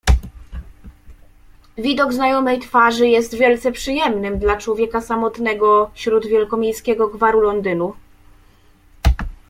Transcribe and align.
"Widok 1.77 2.13
znajomej 2.13 2.59
twarzy 2.59 3.07
jest 3.07 3.33
wielce 3.35 3.71
przyjemnym 3.71 4.39
dla 4.39 4.57
człowieka 4.57 5.01
samotnego 5.01 5.91
śród 5.93 6.25
wielkomiejskiego 6.27 7.07
gwaru 7.07 7.39
Londynu." 7.41 7.93